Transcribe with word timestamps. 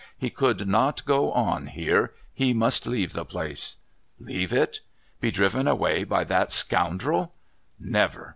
He 0.17 0.31
could 0.31 0.67
not 0.67 1.05
go 1.05 1.31
on 1.31 1.67
here; 1.67 2.15
he 2.33 2.55
must 2.55 2.87
leave 2.87 3.13
the 3.13 3.23
place. 3.23 3.77
Leave 4.17 4.51
it? 4.51 4.79
Be 5.19 5.29
driven 5.29 5.67
away 5.67 6.05
by 6.05 6.23
that 6.23 6.51
scoundrel? 6.51 7.35
Never! 7.79 8.29